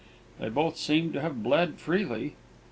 [0.39, 2.33] They both seemed to have bled freely.